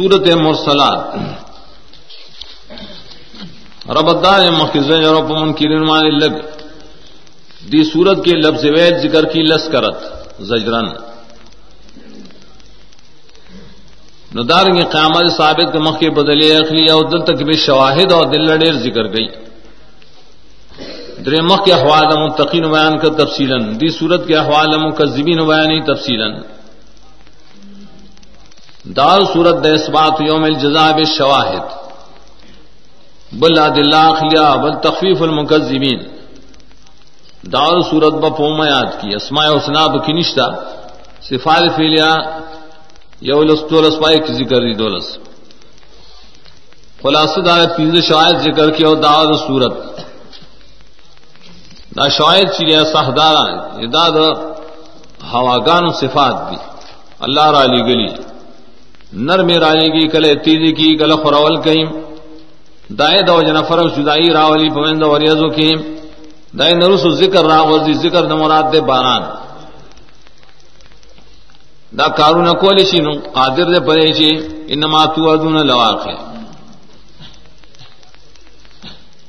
[0.00, 1.00] سورت مرسلات.
[3.96, 4.90] ربدار مخز
[5.30, 6.34] من کی رنمان لگ
[7.72, 9.98] دی سورت کے لفظ وید ذکر کی لس کرت
[10.50, 10.86] زجرن.
[14.34, 18.46] ندار کے قیامت ثابت مخ کے بدلے اخلی اور دل تک بھی شواہد اور دل
[18.46, 19.28] لڑیر ذکر گئی
[21.24, 26.22] در مخ کے احوال متقین بیان کا تفصیل دی صورت کے احوال مکذبین بیانی تفصیل
[28.96, 31.64] دار صورت د اسبات یوم الجزاب شواہد
[33.40, 36.00] بل عدل اخلیا بل تخفیف المکذبین.
[37.52, 40.46] دار صورت بپوم یاد کی، اسماء حسنا بکنشتا
[41.28, 42.10] صفات فیلیا
[43.20, 45.06] یولس دولس پائے کی ذکر دی، دولس.
[47.02, 49.74] خلاصہ دار فیض شواہد ذکر کی اور دار صورت.
[51.96, 53.44] دا شاید چیریا سہدارا
[53.94, 54.26] دا دا
[55.32, 56.58] ہواگان صفات دی.
[57.26, 58.29] اللہ را علی گلی.
[59.12, 61.84] نر میں رالی کی کلے تیزی کی کل خراول کہیں
[62.98, 65.72] دائے دو جنفر جدائی راولی پویند وریزو کی
[66.58, 69.22] دائے نرس ذکر راوزی ذکر نمراد دے باران۔
[71.98, 74.30] دا کارون کولی شنو قادر دے پرے چی
[74.72, 76.16] انما تو ادون لواقع۔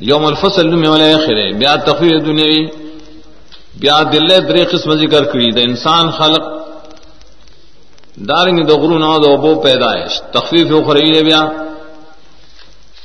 [0.00, 2.66] یوم الفصل میں والے خرے بیا تخویر دنیاوی،
[3.80, 6.57] بیا دل درے قسم ذکر کری۔ دا انسان خلق
[8.18, 10.12] دارنگ دو غرون او دو بو پیدائش.
[10.32, 11.42] تخفیف اخری دے بیا.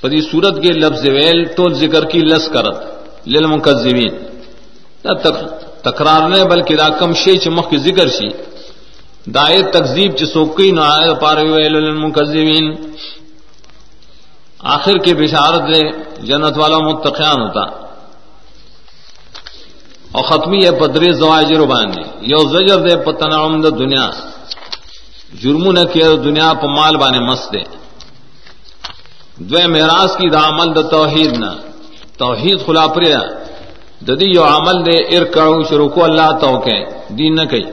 [0.02, 2.78] پدی صورت کے لفظ ویل تو ذکر کی لس کرت.
[3.28, 4.14] للمکذبین.
[5.04, 5.36] دا تک
[5.84, 8.30] تکرار نے بلکہ دا کم شی چمخ کی ذکر شی.
[9.26, 12.66] دائے تکذیب چ سوکی نہ آئے پارے ویل للمکذبین.
[14.60, 15.82] آخر کی بشارت دے
[16.28, 17.64] جنت والا متقیان ہوتا.
[20.12, 24.10] اور ختمی ہے پدری زواجر باندھے یو زجر دے پتنا عمد دنیا.
[25.42, 27.64] جرم نہ کیا دنیا پہ مال بانے مست دے۔
[29.50, 31.52] دو مہراج کی، دا عمل دا توحید نہ
[32.18, 33.22] توحید خلا پریا
[34.08, 36.78] ددی یو عمل دے ار کرو شروع کو اللہ تو کہ
[37.18, 37.66] دین نہ کئی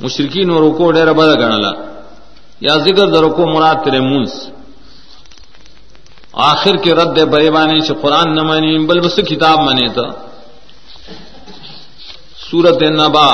[0.00, 1.72] مشرقین و رکو ڈیر بدا گڑلا
[2.60, 4.34] یا ذکر در رکو مراد تیرے منس
[6.52, 10.04] آخر کے رد بے بانے سے قرآن نہ مانی، بل بس کتاب منے تو
[12.50, 13.28] سورت نبا۔